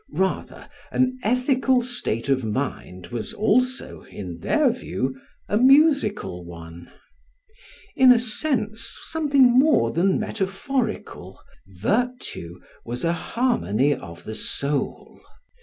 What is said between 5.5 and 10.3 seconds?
musical one. In a sense something more than